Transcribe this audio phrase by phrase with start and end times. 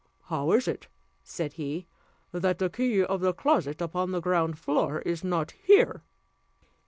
[0.29, 0.87] "How is it,"
[1.23, 1.85] said he,
[2.31, 6.01] "that the key of the closet upon the ground floor is not here?"